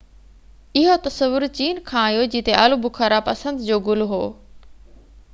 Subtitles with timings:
[0.79, 4.23] اهو تصور چين کان آيو جتي آلو بخارا پسند جو گل هو